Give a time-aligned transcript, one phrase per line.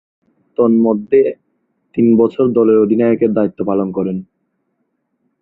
[0.57, 1.21] তন্মধ্যে,
[1.95, 4.17] তিন বছর দলের অধিনায়কের দায়িত্ব পালন করেন।